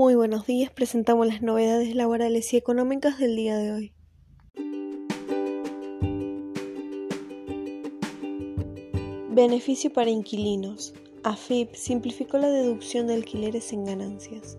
[0.00, 3.92] Muy buenos días, presentamos las novedades laborales y económicas del día de hoy.
[9.28, 10.94] Beneficio para inquilinos.
[11.22, 14.56] AFIP simplificó la deducción de alquileres en ganancias.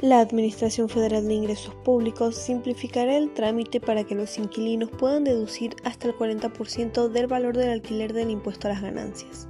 [0.00, 5.76] La Administración Federal de Ingresos Públicos simplificará el trámite para que los inquilinos puedan deducir
[5.84, 9.46] hasta el 40% del valor del alquiler del impuesto a las ganancias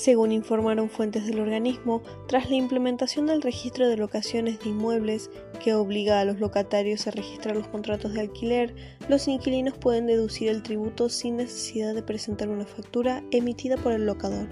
[0.00, 5.28] según informaron fuentes del organismo, tras la implementación del registro de locaciones de inmuebles
[5.62, 8.74] que obliga a los locatarios a registrar los contratos de alquiler,
[9.10, 14.06] los inquilinos pueden deducir el tributo sin necesidad de presentar una factura emitida por el
[14.06, 14.48] locador.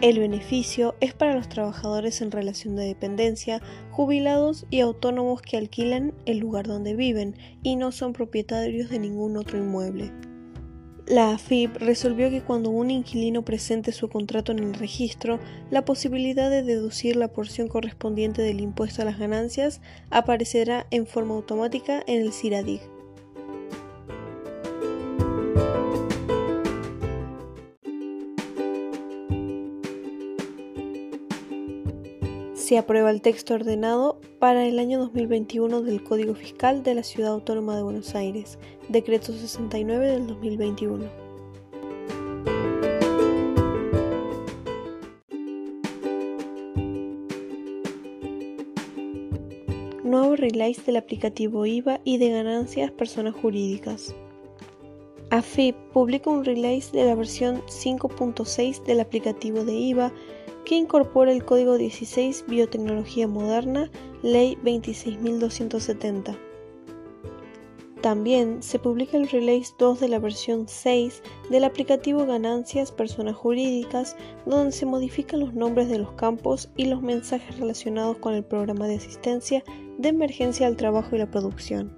[0.00, 3.60] El beneficio es para los trabajadores en relación de dependencia,
[3.90, 9.36] jubilados y autónomos que alquilan el lugar donde viven y no son propietarios de ningún
[9.36, 10.12] otro inmueble.
[11.08, 15.40] La AFIP resolvió que cuando un inquilino presente su contrato en el registro,
[15.70, 19.80] la posibilidad de deducir la porción correspondiente del impuesto a las ganancias
[20.10, 22.97] aparecerá en forma automática en el CIRADIG.
[32.68, 37.32] Se aprueba el texto ordenado para el año 2021 del Código Fiscal de la Ciudad
[37.32, 38.58] Autónoma de Buenos Aires,
[38.90, 41.06] Decreto 69 del 2021.
[50.04, 54.14] Nuevo release del aplicativo IVA y de ganancias personas jurídicas.
[55.30, 60.12] AFIP publica un release de la versión 5.6 del aplicativo de IVA
[60.68, 63.90] que incorpora el Código 16 Biotecnología Moderna,
[64.22, 66.38] Ley 26270.
[68.02, 74.14] También se publica el Release 2 de la versión 6 del aplicativo Ganancias Personas Jurídicas,
[74.44, 78.86] donde se modifican los nombres de los campos y los mensajes relacionados con el programa
[78.86, 79.64] de asistencia
[79.96, 81.97] de emergencia al trabajo y la producción.